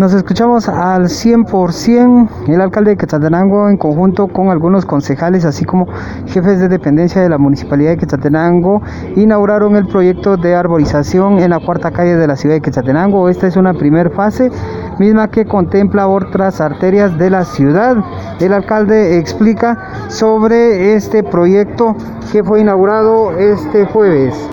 [0.00, 2.48] Nos escuchamos al 100%.
[2.48, 5.88] El alcalde de Quetzaltenango, en conjunto con algunos concejales, así como
[6.26, 8.80] jefes de dependencia de la municipalidad de Quetzaltenango,
[9.16, 13.28] inauguraron el proyecto de arborización en la cuarta calle de la ciudad de Quetzaltenango.
[13.28, 14.50] Esta es una primera fase,
[14.98, 17.98] misma que contempla otras arterias de la ciudad.
[18.40, 21.94] El alcalde explica sobre este proyecto
[22.32, 24.48] que fue inaugurado este jueves.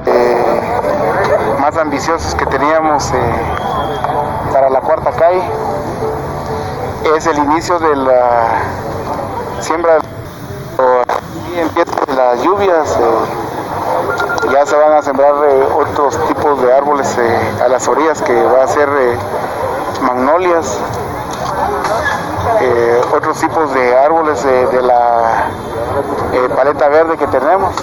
[1.62, 3.14] Más ambiciosos que teníamos.
[3.14, 3.68] Eh
[4.70, 5.42] la cuarta calle.
[7.16, 8.62] Es el inicio de la
[9.60, 9.98] siembra.
[11.54, 12.98] Y empiezan las lluvias.
[13.00, 18.22] Eh, ya se van a sembrar eh, otros tipos de árboles eh, a las orillas
[18.22, 18.90] que va a ser
[20.02, 20.78] magnolias.
[23.14, 25.50] otros tipos de árboles de la
[26.56, 27.74] paleta verde que tenemos.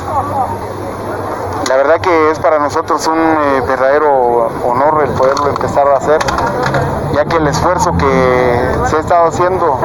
[1.68, 6.18] La verdad que es para nosotros un eh, verdadero honor el poderlo empezar a hacer,
[7.14, 9.78] ya que el esfuerzo que se ha estado haciendo,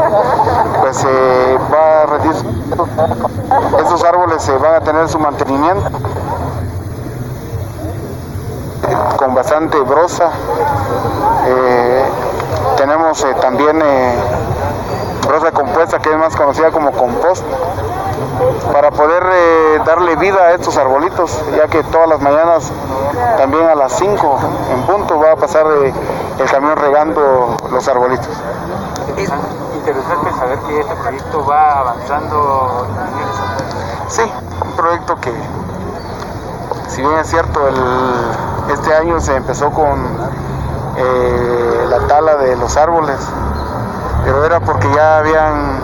[0.82, 2.50] pues eh, va a reducir.
[3.80, 5.90] Estos árboles se van a tener su mantenimiento
[9.16, 10.32] con bastante brosa.
[11.46, 12.04] Eh,
[12.76, 13.82] tenemos también
[15.28, 17.44] brosa compuesta que es más conocida como compost
[18.72, 22.72] para poder eh, darle vida a estos arbolitos, ya que todas las mañanas,
[23.38, 24.40] también a las 5
[24.74, 25.94] en punto, va a pasar eh,
[26.40, 28.30] el camión regando los arbolitos.
[29.18, 29.30] Es
[29.76, 32.88] interesante saber que este proyecto va avanzando.
[34.08, 34.24] Sí,
[34.64, 35.34] un proyecto que,
[36.88, 37.60] si bien es cierto,
[38.72, 40.00] este año se empezó con
[40.98, 43.20] eh, la tala de los árboles,
[44.30, 45.80] pero era porque ya habían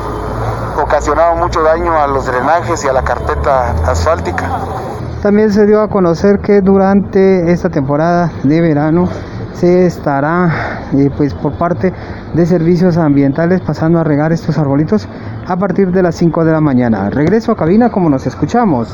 [0.79, 4.47] ocasionado mucho daño a los drenajes y a la carpeta asfáltica.
[5.23, 9.09] También se dio a conocer que durante esta temporada de verano
[9.53, 11.91] se estará eh, pues por parte
[12.35, 15.07] de servicios ambientales pasando a regar estos arbolitos
[15.47, 17.09] a partir de las 5 de la mañana.
[17.09, 18.93] Regreso a cabina como nos escuchamos.